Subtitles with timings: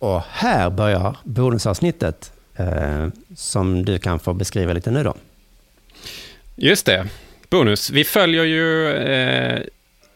[0.00, 5.14] Och här börjar bonusavsnittet eh, som du kan få beskriva lite nu då.
[6.56, 7.06] Just det.
[7.48, 7.90] Bonus.
[7.90, 9.60] Vi följer ju eh,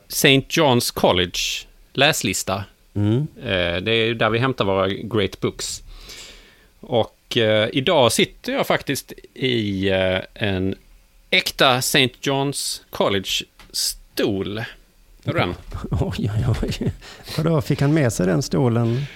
[0.09, 0.41] St.
[0.49, 1.39] John's College
[1.93, 2.65] läslista.
[2.95, 3.27] Mm.
[3.37, 5.83] Eh, det är där vi hämtar våra great books.
[6.81, 10.75] Och eh, idag sitter jag faktiskt i eh, en
[11.31, 12.11] äkta St.
[12.23, 14.59] John's College-stol.
[15.27, 15.55] Har du den?
[15.91, 16.93] Oj, oj, oj.
[17.37, 19.07] Vadå, fick han med sig den stolen?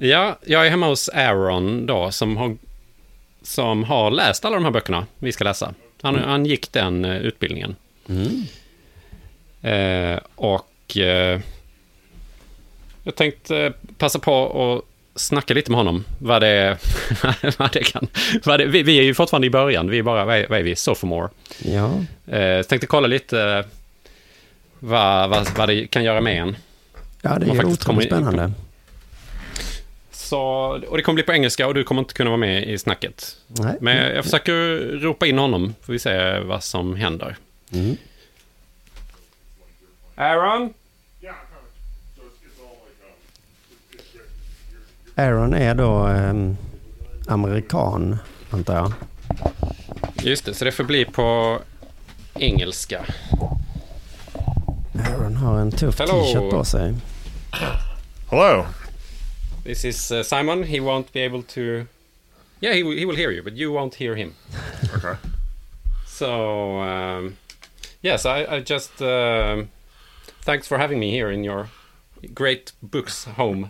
[0.00, 2.56] Ja, jag är hemma hos Aaron då, som har,
[3.42, 5.74] som har läst alla de här böckerna vi ska läsa.
[6.02, 7.76] Han, han gick den eh, utbildningen.
[8.08, 8.42] Mm.
[9.62, 11.40] Eh, och eh,
[13.02, 16.04] jag tänkte passa på att snacka lite med honom.
[16.18, 16.78] Vad det,
[17.58, 18.08] vad det kan...
[18.44, 19.90] Vad det, vi, vi är ju fortfarande i början.
[19.90, 20.76] Vi är bara, vad är, vad är vi?
[20.76, 21.28] Sophomore.
[21.58, 21.90] Ja,
[22.36, 23.64] Eh, tänkte kolla lite eh,
[24.78, 26.56] vad, vad, vad det kan göra med en.
[27.22, 28.52] ja det är kommer otroligt in- spännande.
[30.26, 30.40] Så,
[30.88, 33.36] och det kommer bli på engelska och du kommer inte kunna vara med i snacket.
[33.46, 33.76] Nej.
[33.80, 37.36] Men jag, jag försöker ropa in honom, får vi se vad som händer.
[37.72, 37.96] Mm.
[40.14, 40.74] Aaron?
[45.14, 46.56] Aaron är då ehm,
[47.28, 48.18] amerikan,
[48.50, 48.92] antar jag.
[50.22, 51.58] Just det, så det får bli på
[52.34, 53.04] engelska.
[54.94, 56.94] Aaron har en tuff t-shirt på sig.
[58.30, 58.66] Hello.
[59.66, 60.62] This is uh, Simon.
[60.62, 61.88] He won't be able to...
[62.60, 64.34] Yeah, he will, he will hear you, but you won't hear him.
[64.94, 65.18] Okay.
[66.06, 67.36] So, um,
[68.00, 69.02] yes, I, I just...
[69.02, 69.68] um
[70.46, 71.68] thanks for having me here in your
[72.32, 73.68] great books home.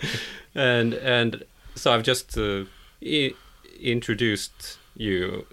[0.54, 1.44] and and
[1.76, 2.64] so I've just uh,
[3.02, 3.34] I-
[3.80, 5.46] introduced you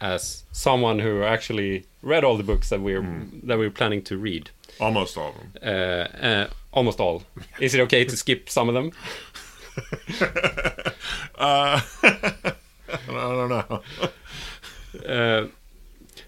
[0.00, 3.02] as someone who actually read all the books that we're
[3.42, 4.50] that we're planning to read.
[4.80, 5.52] Almost all of them.
[5.62, 7.22] Uh, uh, almost all.
[7.60, 8.92] Is it okay to skip some of them?
[11.38, 12.52] Uh, I
[13.08, 13.82] don't know.
[15.06, 15.46] Uh,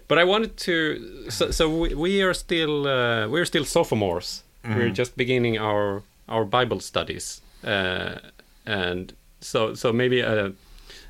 [0.07, 1.29] but I wanted to.
[1.29, 4.43] So, so we, we are still uh, we're still sophomores.
[4.67, 8.15] We're just beginning our our Bible studies, uh,
[8.65, 10.53] and so so maybe a,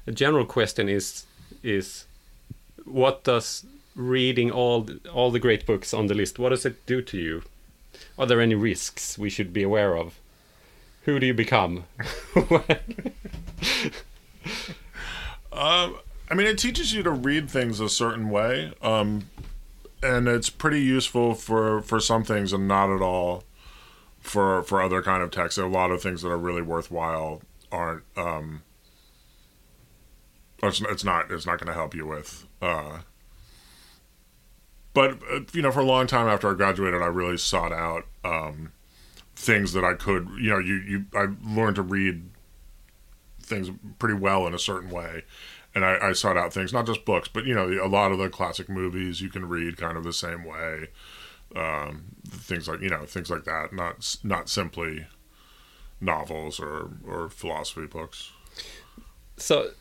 [0.07, 1.25] a general question is
[1.63, 2.05] is
[2.83, 7.01] what does reading all all the great books on the list what does it do
[7.01, 7.43] to you?
[8.17, 10.19] Are there any risks we should be aware of?
[11.03, 11.85] Who do you become?
[15.55, 19.29] Um, I mean, it teaches you to read things a certain way, um,
[20.03, 23.45] and it's pretty useful for for some things and not at all
[24.19, 25.57] for for other kind of texts.
[25.57, 27.41] A lot of things that are really worthwhile
[27.71, 28.03] aren't.
[28.17, 28.63] Um,
[30.61, 31.31] it's, it's not.
[31.31, 32.45] It's not going to help you with.
[32.61, 32.99] Uh,
[34.95, 38.05] but uh, you know, for a long time after I graduated, I really sought out
[38.23, 38.71] um,
[39.35, 40.29] things that I could.
[40.39, 42.23] You know, you you I learned to read
[43.41, 43.69] things
[43.99, 45.23] pretty well in a certain way.
[45.75, 48.17] And I, I sought out things, not just books, but you know, a lot of
[48.17, 50.87] the classic movies you can read kind of the same way.
[51.53, 53.73] Um, things like you know, things like that.
[53.73, 55.05] Not not simply
[55.99, 58.31] novels or or philosophy books.
[59.37, 59.71] so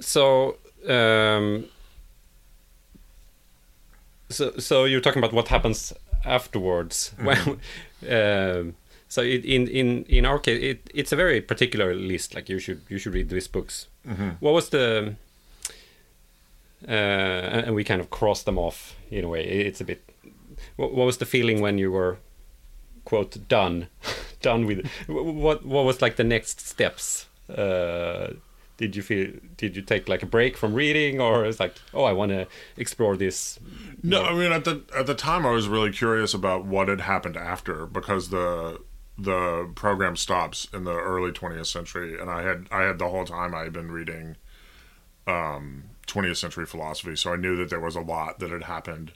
[0.00, 0.58] so
[0.88, 1.64] um
[4.32, 5.92] so so you're talking about what happens
[6.24, 7.12] afterwards.
[7.22, 7.38] When
[8.10, 8.74] um
[9.08, 12.58] so it, in in in our case it, it's a very particular list like you
[12.58, 13.86] should you should read these books.
[14.40, 15.14] What was the
[16.88, 16.90] uh
[17.66, 19.44] and we kind of cross them off in a way.
[19.44, 20.02] It's a bit
[20.76, 22.18] what, what was the feeling when you were
[23.04, 23.88] quote done
[24.42, 28.28] done with what what was like the next steps uh
[28.76, 32.04] did you feel did you take like a break from reading or it's like oh
[32.04, 32.46] i want to
[32.76, 33.58] explore this
[34.02, 37.02] No, I mean at the at the time I was really curious about what had
[37.02, 38.80] happened after because the
[39.18, 43.24] the program stops in the early 20th century, and I had I had the whole
[43.24, 44.36] time I had been reading
[45.26, 49.12] um, 20th century philosophy, so I knew that there was a lot that had happened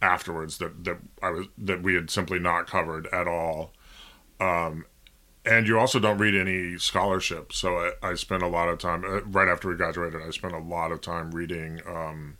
[0.00, 3.72] afterwards that that I was that we had simply not covered at all.
[4.38, 4.84] Um,
[5.44, 9.04] and you also don't read any scholarship, so I, I spent a lot of time
[9.04, 10.20] uh, right after we graduated.
[10.22, 11.80] I spent a lot of time reading.
[11.86, 12.38] Um,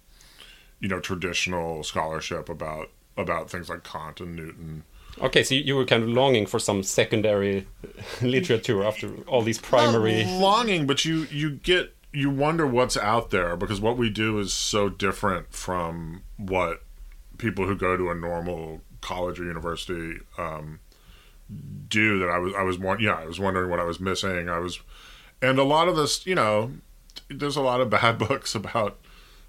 [0.82, 4.82] you know traditional scholarship about about things like Kant and Newton.
[5.22, 7.66] okay so you, were kind of longing for some secondary
[8.22, 13.30] literature after all these primary Not longing, but you you get you wonder what's out
[13.30, 16.82] there because what we do is so different from what
[17.38, 20.80] people who go to a normal college or university um,
[21.88, 22.18] do.
[22.18, 24.48] That I was I was yeah I was wondering what I was missing.
[24.48, 24.80] I was,
[25.40, 26.72] and a lot of this you know,
[27.28, 28.98] there's a lot of bad books about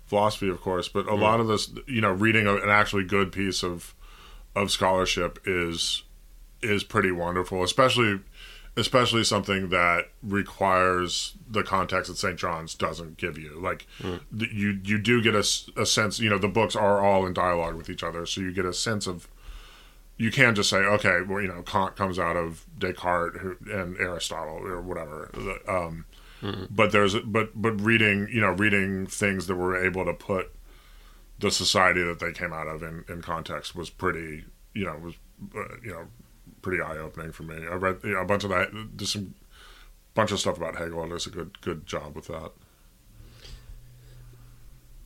[0.05, 3.31] philosophy, of course, but a lot of this you know reading a, an actually good
[3.31, 3.95] piece of
[4.55, 6.03] of scholarship is
[6.61, 8.19] is pretty wonderful, especially
[8.75, 12.37] especially something that requires the context that St.
[12.37, 13.59] John's doesn't give you.
[13.59, 14.19] Like mm.
[14.37, 16.19] th- you you do get a sense.
[16.19, 18.73] You know, the books are all in dialogue with each other, so you get a
[18.73, 19.27] sense of.
[20.23, 23.35] You can't just say, okay, well, you know, Kant comes out of Descartes
[23.69, 25.29] and Aristotle or whatever.
[25.67, 26.05] Um,
[26.69, 30.45] But there's, but but reading, you know, reading things that were able to put
[31.39, 35.15] the society that they came out of in, in context was pretty, you know, was
[35.55, 36.05] uh, you know,
[36.61, 37.55] pretty eye opening for me.
[37.55, 38.69] I read you know, a bunch of that.
[38.97, 39.33] There's some
[40.13, 42.51] bunch of stuff about Hegel, does a good good job with that.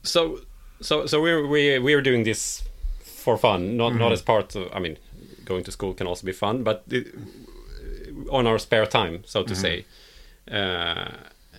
[0.04, 0.42] So,
[0.82, 2.64] so, so we're we we're doing this
[3.04, 4.70] for fun, not not as part of.
[4.74, 4.98] I mean,
[5.48, 7.08] going to school can also be fun, but it,
[8.30, 9.86] on our spare time, so to say.
[10.52, 11.12] Uh,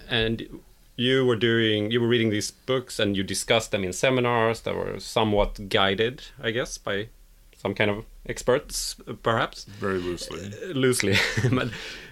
[0.09, 0.61] and
[0.97, 4.75] you were doing, you were reading these books, and you discussed them in seminars that
[4.75, 7.09] were somewhat guided, I guess, by
[7.57, 10.51] some kind of experts, perhaps Very loosely.
[10.73, 11.17] loosely.
[11.53, 11.69] but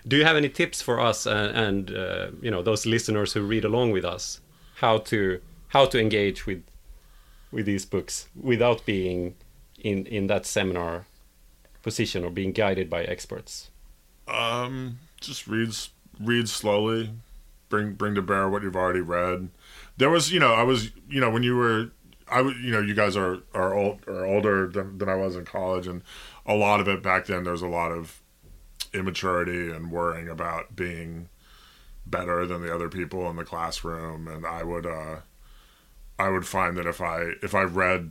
[0.07, 3.43] do you have any tips for us and, and uh, you know those listeners who
[3.43, 4.41] read along with us
[4.77, 6.63] how to how to engage with
[7.53, 9.35] with these books without being
[9.79, 11.07] in in that seminar
[11.87, 13.71] position or being guided by experts?
[14.27, 17.13] Um, just reads read slowly,
[17.69, 19.51] bring bring to bear what you've already read.
[19.97, 21.93] There was, you know, I was, you know, when you were,
[22.29, 25.45] I you know, you guys are are old are older than, than I was in
[25.45, 26.03] college, and
[26.45, 27.45] a lot of it back then.
[27.45, 28.21] There's a lot of
[28.93, 31.29] immaturity and worrying about being
[32.05, 35.21] better than the other people in the classroom, and I would, uh,
[36.19, 38.11] I would find that if I if I read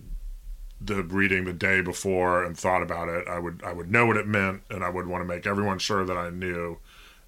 [0.82, 4.18] the reading the day before and thought about it, I would I would know what
[4.18, 6.80] it meant, and I would want to make everyone sure that I knew,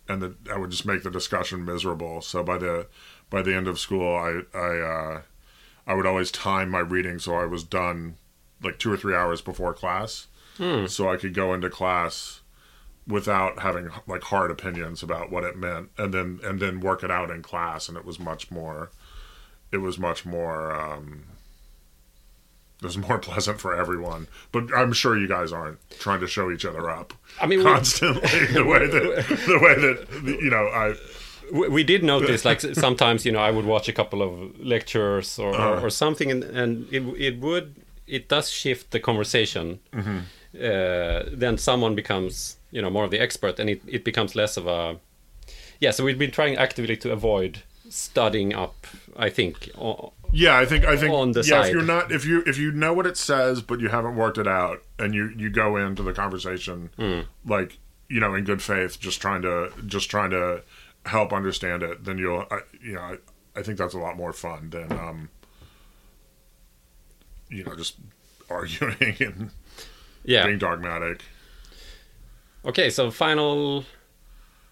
[0.07, 2.21] and that I would just make the discussion miserable.
[2.21, 2.88] So by the
[3.29, 5.21] by the end of school, I I uh,
[5.85, 8.17] I would always time my reading so I was done
[8.61, 10.27] like two or three hours before class,
[10.88, 12.41] so I could go into class
[13.07, 17.11] without having like hard opinions about what it meant, and then and then work it
[17.11, 18.89] out in class, and it was much more.
[19.71, 20.73] It was much more.
[20.75, 21.23] Um,
[22.81, 26.65] was more pleasant for everyone, but I'm sure you guys aren't trying to show each
[26.65, 30.95] other up I mean, constantly the way that the way that you know I
[31.51, 35.56] we, did notice like sometimes you know I would watch a couple of lectures or,
[35.56, 37.75] or, or something and, and it, it would
[38.06, 39.80] it does shift the conversation.
[39.95, 44.57] Uh, then someone becomes you know more of the expert and it, it becomes less
[44.57, 44.97] of a
[45.80, 50.65] yeah so we've been trying actively to avoid studying up I think o- Yeah, I
[50.65, 51.62] think I think on the yeah.
[51.62, 51.65] side.
[51.68, 54.38] If you're not if you if you know what it says but you haven't worked
[54.38, 57.21] it out and you you go into the conversation Hmm.
[57.45, 57.77] like
[58.09, 60.63] you know in good faith, just trying to just trying to
[61.06, 63.18] help understand it, then you'll I, you know I,
[63.56, 65.29] I think that's a lot more fun than um
[67.50, 67.95] you know just
[68.50, 69.51] arguing and
[70.23, 71.21] yeah being dogmatic.
[72.65, 73.83] okay so final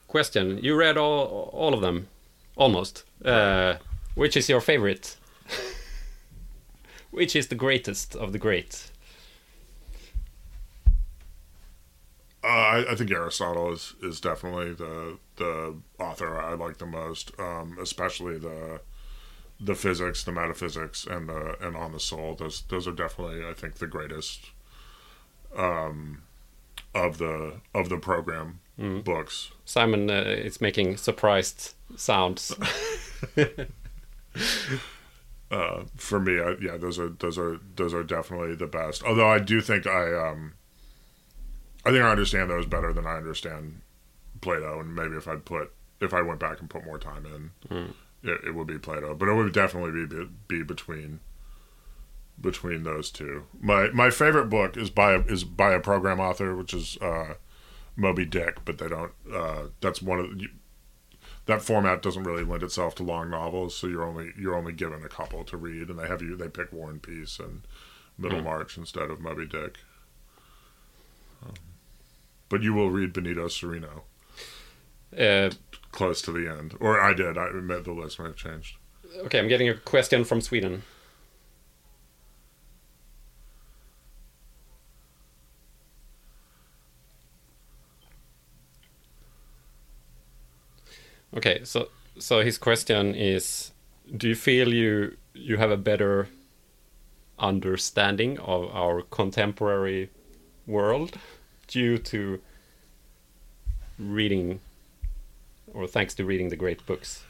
[0.08, 2.08] question you read all all of them
[2.56, 3.76] almost uh,
[4.16, 5.18] which is your favorite
[7.16, 8.92] which is the greatest of the great
[12.44, 17.32] Uh, I, I think Aristotle is, is definitely the the author I like the most,
[17.40, 18.82] um, especially the
[19.60, 22.36] the physics, the metaphysics, and the and on the soul.
[22.36, 24.52] Those those are definitely I think the greatest
[25.58, 26.22] um,
[26.94, 29.50] of the of the program books.
[29.66, 32.54] Simon uh, is making surprised sounds.
[35.52, 39.04] Uh, for me, I, yeah, those are those are those are definitely the best.
[39.04, 40.54] Although I do think I um,
[41.86, 43.82] I think I understand those better than I understand
[44.42, 45.72] Plato, and maybe if I'd put
[46.02, 47.52] if I went back and put more time in,
[48.24, 49.14] it, it would be Plato.
[49.14, 51.20] But it would definitely be be between
[52.42, 53.46] between those two.
[53.62, 57.36] My my favorite book is by a, is by a program author, which is uh,
[57.96, 58.66] Moby Dick.
[58.66, 59.12] But they don't.
[59.32, 60.48] Uh, that's one of the,
[61.46, 65.04] that format doesn't really lend itself to long novels, so you're only you're only given
[65.04, 67.62] a couple to read, and they have you they pick War and Peace and
[68.18, 69.78] Middlemarch instead of Moby Dick.
[71.46, 71.54] Um,
[72.50, 74.02] but you will read Benito Cereno
[75.18, 75.52] Uh,
[75.92, 77.38] close to the end, or I did.
[77.38, 78.78] I admit the list might have changed.
[79.26, 80.84] okay, I'm getting a question from Sweden.
[91.36, 93.72] Okay, so so his question is:
[94.16, 96.30] Do you feel you you have a better
[97.38, 100.10] understanding of our contemporary
[100.66, 101.18] world
[101.68, 102.42] due to
[104.00, 104.62] reading,
[105.74, 107.26] or thanks to reading the great books?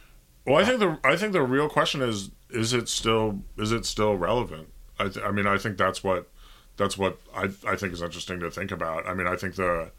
[0.45, 3.85] Well, I think the I think the real question is is it still is it
[3.85, 4.69] still relevant?
[4.99, 6.29] I th- I mean I think that's what
[6.77, 9.07] that's what I I think is interesting to think about.
[9.07, 9.91] I mean I think the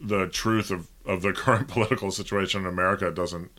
[0.00, 3.50] the truth of, of the current political situation in America doesn't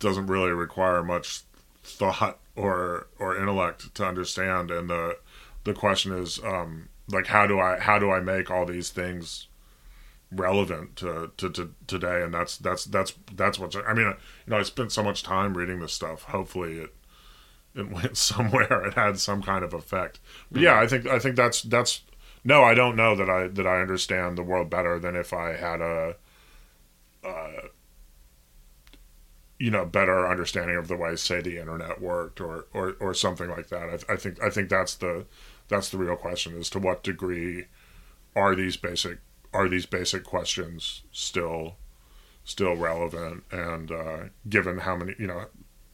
[0.00, 1.40] doesn't really require much
[1.82, 4.70] thought or or intellect to understand.
[4.70, 5.18] And the
[5.64, 9.46] the question is um like how do I how do I make all these things
[10.30, 12.22] relevant to, to, to today?
[12.22, 14.14] And that's that's that's that's what's I mean you
[14.50, 16.24] know I spent so much time reading this stuff.
[16.24, 16.94] Hopefully it
[17.74, 18.84] it went somewhere.
[18.86, 20.20] It had some kind of effect.
[20.50, 22.02] But yeah I think I think that's that's
[22.48, 25.52] no I don't know that I that I understand the world better than if I
[25.52, 26.16] had a
[27.22, 27.68] uh,
[29.58, 33.50] you know better understanding of the way say the internet worked or or, or something
[33.50, 34.04] like that.
[34.08, 35.26] I, I think I think that's the
[35.68, 37.66] that's the real question is to what degree
[38.34, 39.18] are these basic
[39.52, 41.76] are these basic questions still
[42.44, 43.44] still relevant?
[43.50, 45.46] And uh, given how many you know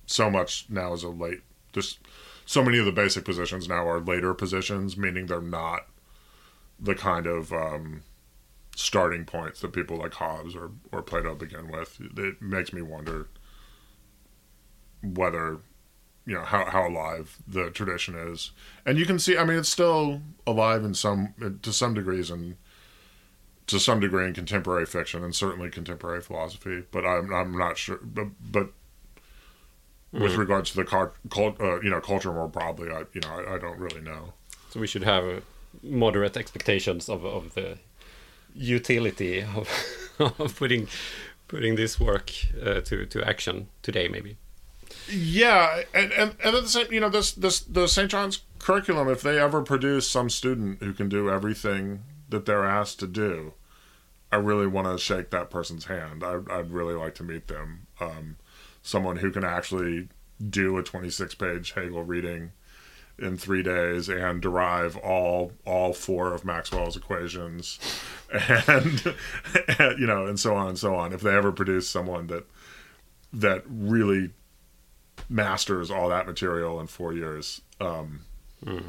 [0.07, 1.41] so much now is a late
[1.73, 1.99] just
[2.47, 5.87] so many of the basic positions now are later positions meaning they're not
[6.79, 8.03] the kind of um,
[8.77, 13.29] starting points that people like Hobbes or, or Plato begin with it makes me wonder
[15.03, 15.59] whether
[16.27, 18.53] you know how, how alive the tradition is
[18.87, 22.57] and you can see i mean it's still alive in some to some degrees and
[23.67, 27.99] to some degree in contemporary fiction and certainly contemporary philosophy, but I'm I'm not sure.
[28.03, 28.69] But but
[30.15, 30.21] mm.
[30.21, 33.55] with regards to the cult, uh, you know culture more broadly, I you know I,
[33.55, 34.35] I, don't really know.
[34.71, 35.43] So we should have
[35.83, 37.79] moderate expectations of of the
[38.55, 39.69] utility of,
[40.19, 40.89] of putting
[41.49, 44.37] putting this work uh, to to action today, maybe.
[45.09, 48.11] Yeah, and, and and at the same, you know, this this the St.
[48.11, 53.01] John's curriculum, if they ever produce some student who can do everything that they're asked
[53.01, 53.53] to do,
[54.33, 56.25] I really want to shake that person's hand.
[56.25, 57.87] I, would really like to meet them.
[58.01, 58.37] Um,
[58.83, 60.09] someone who can actually
[60.51, 62.53] do a 26 page Hegel reading
[63.19, 67.79] in three days and derive all all four of Maxwell's equations,
[68.33, 69.15] and,
[69.79, 71.13] and you know, and so on and so on.
[71.13, 72.45] If they ever produce someone that
[73.33, 74.31] that really
[75.29, 78.21] masters all that material in four years, um,
[78.65, 78.85] mm.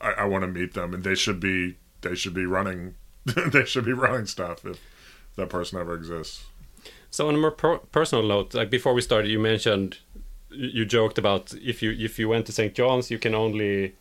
[0.00, 2.94] I, I want to meet them, and they should be they should be running
[3.24, 4.80] they should be running stuff if
[5.36, 6.44] that person ever exists.
[7.10, 9.98] So on a more per personal note, like before we started, you mentioned
[10.50, 12.74] you joked about if you if you went to St.
[12.74, 13.94] John's, you can only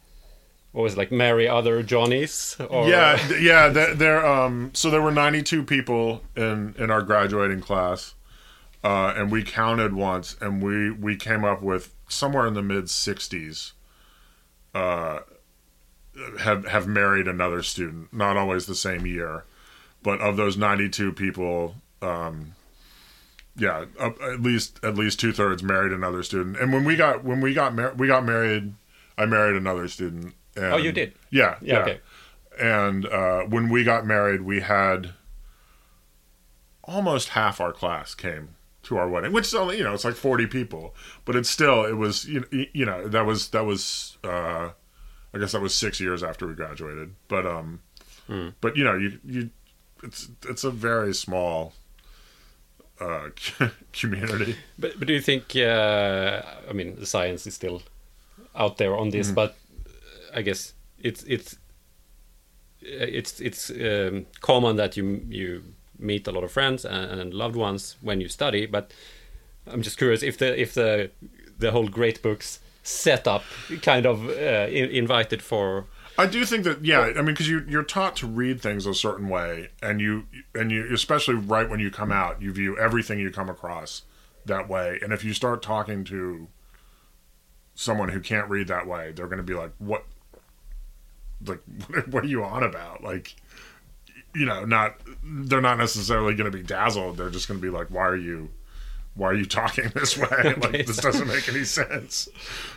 [0.73, 2.55] it, like marry other Johnnies.
[2.69, 2.87] Or...
[2.87, 3.69] Yeah, yeah.
[3.69, 4.71] There, um.
[4.73, 8.13] So there were ninety two people in in our graduating class,
[8.83, 12.89] uh, and we counted once, and we we came up with somewhere in the mid
[12.89, 13.73] sixties.
[14.73, 15.21] Uh,
[16.39, 19.45] have have married another student, not always the same year,
[20.03, 22.53] but of those 92 people, um,
[23.59, 26.57] yeah, at least at least two thirds married another student.
[26.57, 28.73] And when we got when we got married, we got married,
[29.17, 30.33] I married another student.
[30.55, 31.13] And, oh, you did?
[31.29, 31.73] Yeah, yeah.
[31.73, 31.79] yeah.
[31.81, 31.99] Okay.
[32.59, 35.13] And uh, when we got married, we had
[36.83, 40.15] almost half our class came to our wedding, which is only you know it's like
[40.15, 44.17] 40 people, but it's still it was you know, you know that was that was.
[44.23, 44.71] Uh,
[45.33, 47.13] I guess that was six years after we graduated.
[47.27, 47.81] But um,
[48.27, 48.53] mm.
[48.61, 49.49] but you know, you you,
[50.03, 51.73] it's it's a very small
[52.99, 53.29] uh,
[53.93, 54.55] community.
[54.77, 55.55] But but do you think?
[55.55, 57.81] Uh, I mean, the science is still
[58.55, 59.35] out there on this, mm.
[59.35, 59.57] but
[60.33, 61.57] I guess it's it's
[62.81, 65.63] it's it's um, common that you you
[65.97, 68.65] meet a lot of friends and, and loved ones when you study.
[68.65, 68.93] But
[69.67, 71.11] I'm just curious if the if the
[71.57, 73.43] the whole great books setup
[73.81, 75.85] kind of uh, invited for
[76.19, 78.93] I do think that yeah, I mean because you you're taught to read things a
[78.93, 83.19] certain way and you and you especially right when you come out, you view everything
[83.19, 84.01] you come across
[84.45, 84.99] that way.
[85.01, 86.49] And if you start talking to
[87.73, 90.03] someone who can't read that way, they're going to be like what
[91.45, 91.61] like
[92.09, 93.01] what are you on about?
[93.01, 93.37] Like
[94.35, 97.15] you know, not they're not necessarily going to be dazzled.
[97.15, 98.49] They're just going to be like why are you
[99.15, 100.55] why are you talking this way?
[100.61, 102.29] like this doesn't make any sense.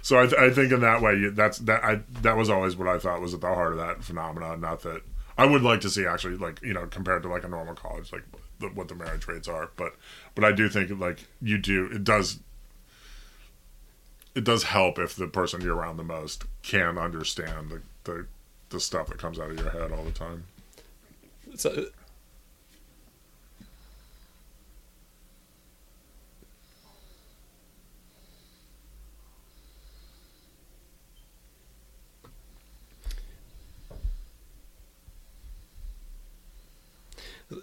[0.02, 2.88] So I, th- I think in that way, that's that I that was always what
[2.88, 4.60] I thought was at the heart of that phenomenon.
[4.60, 5.02] Not that
[5.38, 8.12] I would like to see actually like you know compared to like a normal college
[8.12, 8.24] like
[8.58, 9.94] the, what the marriage rates are, but
[10.34, 12.38] but I do think like you do it does
[14.34, 18.26] it does help if the person you're around the most can understand the the,
[18.70, 20.44] the stuff that comes out of your head all the time.
[21.54, 21.86] So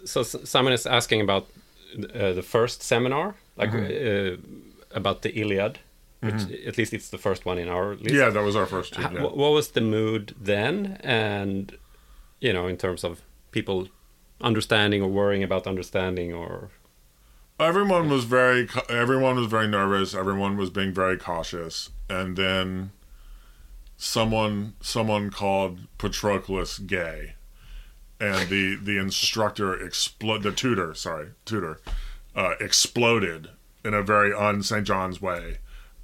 [0.04, 1.48] so Simon is asking about
[2.14, 4.32] uh, the first seminar, like mm -hmm.
[4.32, 5.78] uh, about the Iliad.
[6.22, 6.68] Which, mm -hmm.
[6.68, 8.14] at least it's the first one in our list.
[8.14, 8.96] Yeah, that was our first.
[8.96, 9.22] yeah.
[9.22, 11.78] What was the mood then, and
[12.40, 13.90] you know, in terms of people
[14.40, 16.70] understanding or worrying about understanding or
[17.58, 22.90] everyone was very everyone was very nervous everyone was being very cautious and then
[23.96, 27.34] someone someone called patroclus gay
[28.20, 31.80] and the the instructor explode the tutor sorry tutor
[32.36, 33.48] uh, exploded
[33.84, 35.58] in a very un st john's way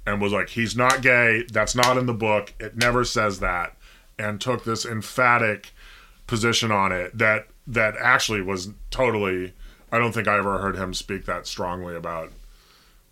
[0.07, 1.43] and was like he's not gay.
[1.51, 2.53] That's not in the book.
[2.59, 3.75] It never says that.
[4.17, 5.73] And took this emphatic
[6.25, 9.53] position on it that that actually was totally
[9.91, 12.31] I don't think I ever heard him speak that strongly about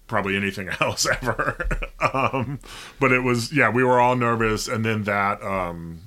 [0.07, 1.67] probably anything else ever.
[2.13, 2.59] um,
[2.99, 5.99] but it was yeah, we were all nervous, and then that um,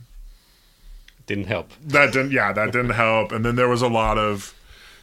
[1.28, 1.72] didn't help.
[1.84, 4.54] That didn't yeah, that didn't help, and then there was a lot of.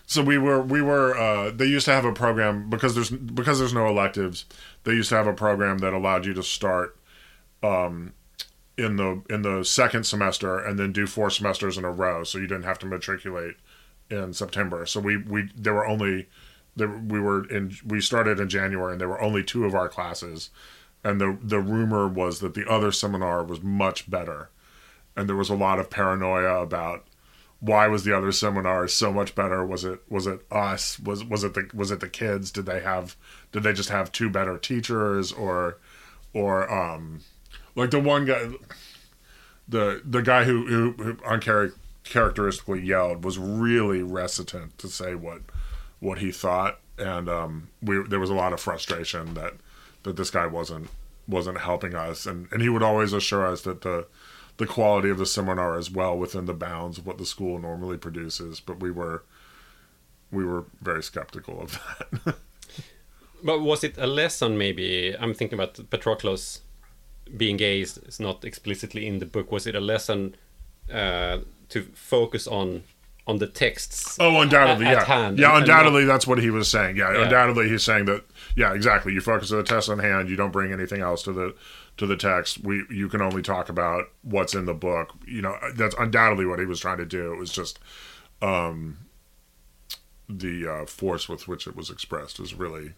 [0.07, 3.59] So we were we were uh, they used to have a program because there's because
[3.59, 4.45] there's no electives.
[4.83, 6.97] They used to have a program that allowed you to start
[7.63, 8.13] um,
[8.77, 12.37] in the in the second semester and then do four semesters in a row, so
[12.37, 13.55] you didn't have to matriculate
[14.09, 14.85] in September.
[14.85, 16.27] So we we there were only
[16.75, 19.89] there, we were in we started in January and there were only two of our
[19.89, 20.49] classes,
[21.03, 24.49] and the the rumor was that the other seminar was much better,
[25.15, 27.05] and there was a lot of paranoia about
[27.59, 29.65] why was the other seminar so much better?
[29.65, 30.99] Was it was it us?
[30.99, 32.51] Was was it the was it the kids?
[32.51, 33.15] Did they have
[33.51, 35.77] did they just have two better teachers or
[36.33, 37.21] or um
[37.75, 38.49] like the one guy
[39.67, 45.41] the the guy who who, who yelled was really reticent to say what
[45.99, 49.53] what he thought, and um, we there was a lot of frustration that
[50.03, 50.89] that this guy wasn't
[51.27, 54.05] wasn't helping us, and and he would always assure us that the
[54.57, 57.97] the quality of the seminar as well within the bounds of what the school normally
[57.97, 59.23] produces, but we were
[60.31, 62.35] we were very skeptical of that.
[63.43, 64.57] but was it a lesson?
[64.57, 66.61] Maybe I'm thinking about Patroclus
[67.37, 69.51] being gay is, not explicitly in the book.
[69.51, 70.35] Was it a lesson
[70.91, 72.83] uh, to focus on
[73.27, 74.17] on the texts.
[74.19, 76.67] Oh, undoubtedly, at, yeah, at hand yeah, and- and undoubtedly, not- that's what he was
[76.69, 76.95] saying.
[76.97, 77.23] Yeah, Yeah.
[77.23, 78.23] undoubtedly, he's saying that.
[78.55, 79.13] Yeah, exactly.
[79.13, 80.29] You focus on the test on hand.
[80.29, 81.55] You don't bring anything else to the
[81.97, 82.59] to the text.
[82.63, 85.11] We you can only talk about what's in the book.
[85.25, 87.33] You know, that's undoubtedly what he was trying to do.
[87.33, 87.79] It was just
[88.41, 88.97] um,
[90.29, 92.93] the uh, force with which it was expressed is really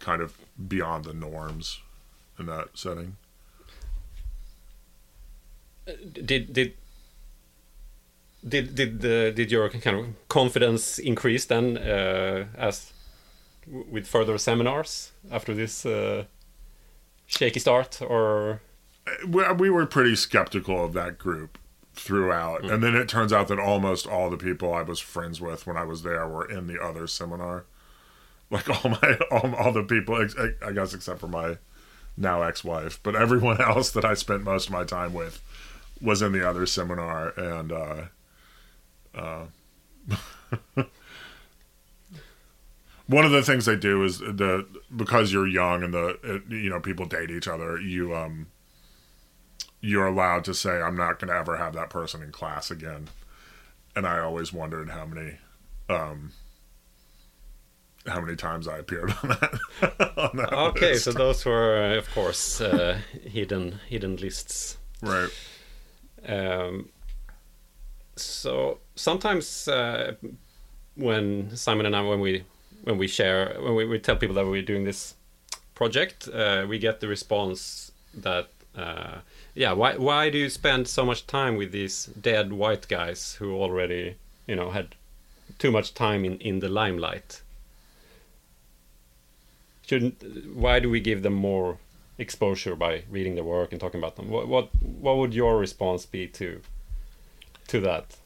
[0.00, 0.34] kind of
[0.68, 1.80] beyond the norms
[2.38, 3.16] in that setting.
[6.24, 6.74] did did
[8.46, 12.92] did did the did your kind of confidence increase then uh, as
[13.66, 16.24] w- with further seminars after this uh,
[17.26, 18.60] shaky start or?
[19.28, 21.58] We, we were pretty skeptical of that group
[21.94, 22.64] throughout.
[22.64, 25.76] And then it turns out that almost all the people i was friends with when
[25.76, 27.64] i was there were in the other seminar.
[28.50, 31.58] Like all my all, all the people ex- i guess except for my
[32.16, 33.00] now ex-wife.
[33.02, 35.40] But everyone else that i spent most of my time with
[36.00, 37.28] was in the other seminar.
[37.38, 38.02] And uh
[39.16, 39.46] uh
[43.06, 46.70] one of the things they do is the because you're young and the uh, you
[46.70, 48.46] know people date each other you um
[49.80, 53.08] you're allowed to say i'm not going to ever have that person in class again.
[53.96, 55.38] And i always wondered how many
[55.88, 56.32] um
[58.06, 59.60] how many times i appeared on that,
[60.16, 61.04] on that okay list.
[61.04, 64.78] so those were uh, of course uh, hidden hidden lists.
[65.02, 65.30] Right.
[66.26, 66.88] Um,
[68.16, 70.14] so sometimes uh,
[70.94, 72.44] when Simon and I, when we
[72.84, 75.14] when we share, when we, we tell people that we're doing this
[75.74, 79.18] project, uh, we get the response that, uh,
[79.54, 83.54] yeah, why why do you spend so much time with these dead white guys who
[83.54, 84.94] already, you know, had
[85.58, 87.42] too much time in in the limelight?
[89.86, 90.22] Shouldn't
[90.54, 91.78] why do we give them more
[92.16, 94.28] exposure by reading their work and talking about them?
[94.28, 96.60] What what what would your response be to
[97.68, 98.16] to that?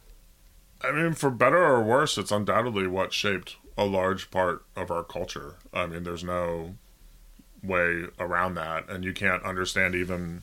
[0.80, 5.02] I mean, for better or worse, it's undoubtedly what shaped a large part of our
[5.02, 5.56] culture.
[5.72, 6.74] I mean, there's no
[7.62, 10.42] way around that, and you can't understand even.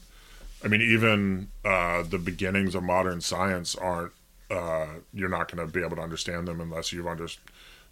[0.63, 4.13] I mean, even uh, the beginnings of modern science aren't.
[4.49, 7.27] Uh, you're not going to be able to understand them unless you've under,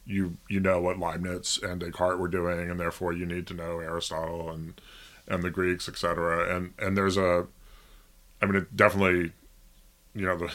[0.05, 3.79] you you know what Leibniz and Descartes were doing, and therefore you need to know
[3.79, 4.79] Aristotle and
[5.27, 6.55] and the Greeks, etc.
[6.55, 7.47] And and there's a,
[8.41, 9.31] I mean, it definitely
[10.15, 10.51] you know the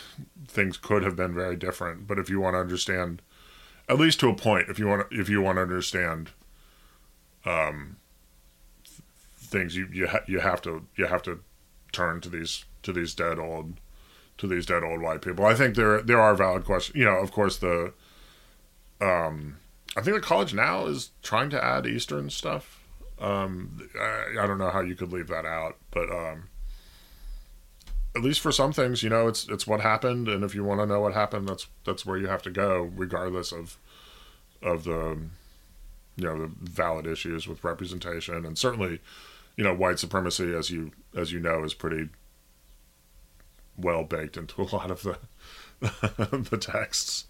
[0.47, 2.07] things could have been very different.
[2.07, 3.23] But if you want to understand
[3.89, 6.31] at least to a point if you want to, if you want to understand
[7.45, 7.97] um
[8.85, 9.01] th-
[9.37, 11.41] things you you, ha- you have to you have to
[11.93, 13.75] turn to these to these dead old
[14.37, 15.45] to these dead old white people.
[15.45, 16.97] I think there there are valid questions.
[16.97, 17.93] You know of course the
[19.01, 19.57] um
[19.97, 22.85] i think the college now is trying to add eastern stuff.
[23.21, 26.49] Um i, I don't know how you could leave that out but um
[28.17, 30.81] at least for some things, you know, it's it's what happened, and if you want
[30.81, 33.77] to know what happened, that's that's where you have to go, regardless of
[34.63, 35.19] of the
[36.17, 39.01] you know the valid issues with representation, and certainly,
[39.57, 42.09] you know, white supremacy, as you as you know, is pretty
[43.77, 45.19] well baked into a lot of the
[46.51, 47.27] the texts.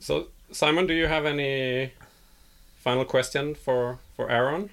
[0.00, 1.92] So, Simon, do you have any
[2.78, 4.70] final question for for Aaron?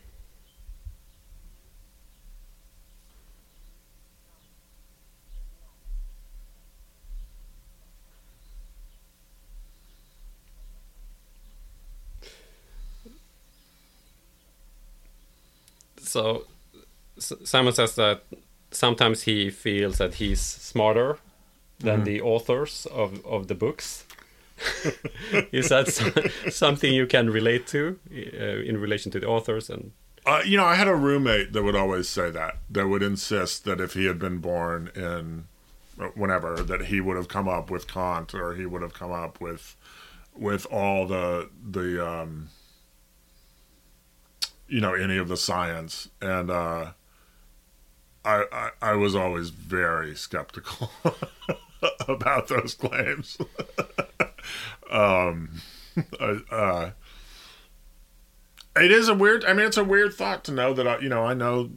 [16.18, 16.48] So,
[17.20, 18.24] Simon says that
[18.72, 21.20] sometimes he feels that he's smarter
[21.78, 22.06] than mm.
[22.06, 24.04] the authors of, of the books.
[25.52, 25.88] Is that
[26.50, 29.92] something you can relate to uh, in relation to the authors and?
[30.26, 32.58] Uh, you know, I had a roommate that would always say that.
[32.68, 35.44] That would insist that if he had been born in
[36.02, 39.12] uh, whenever, that he would have come up with Kant or he would have come
[39.12, 39.76] up with
[40.36, 42.50] with all the the um,
[44.68, 46.92] you know any of the science and uh,
[48.28, 50.92] I, I, I was always very skeptical
[52.08, 53.38] about those claims.
[54.92, 55.62] um,
[56.52, 56.92] uh,
[58.76, 59.46] it is a weird.
[59.46, 61.72] I mean, it's a weird thought to know that I, you know I know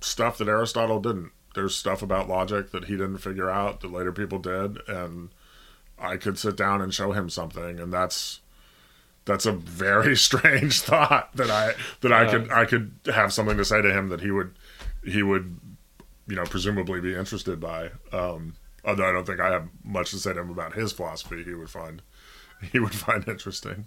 [0.00, 1.32] stuff that Aristotle didn't.
[1.54, 5.30] There's stuff about logic that he didn't figure out that later people did, and
[5.98, 8.40] I could sit down and show him something, and that's
[9.28, 13.64] that's a very strange thought that I that I could I could have something to
[13.64, 14.54] say to him that he would
[15.04, 15.60] he would
[16.28, 17.90] you know, presumably be interested by.
[18.12, 21.42] Um, although I don't think I have much to say to him about his philosophy.
[21.42, 22.02] He would find
[22.72, 23.86] he would find interesting.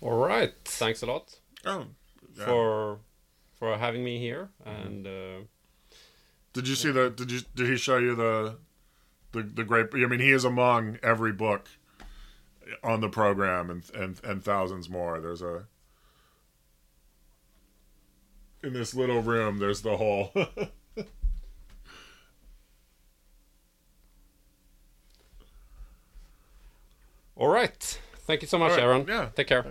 [0.00, 1.38] All right, thanks a lot.
[1.64, 1.86] Oh,
[2.36, 2.44] yeah.
[2.44, 2.98] for
[3.54, 4.50] for having me here.
[4.66, 5.44] And uh,
[6.52, 7.08] did you see the?
[7.10, 8.58] Did you did he show you the
[9.32, 9.86] the the great?
[9.94, 11.68] I mean, he is among every book
[12.82, 15.20] on the program and and and thousands more.
[15.20, 15.66] There's a
[18.62, 20.32] in this little room, there's the whole.
[27.36, 28.00] All right.
[28.26, 28.80] Thank you so much, right.
[28.80, 29.04] Aaron.
[29.06, 29.28] Yeah.
[29.34, 29.66] Take care.